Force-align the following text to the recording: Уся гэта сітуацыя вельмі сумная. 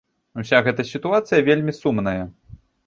Уся 0.43 0.61
гэта 0.69 0.87
сітуацыя 0.93 1.47
вельмі 1.51 1.79
сумная. 1.83 2.21